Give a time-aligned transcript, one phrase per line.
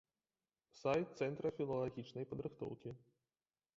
[0.77, 2.89] Сайт цэнтра філалагічнай падрыхтоўкі.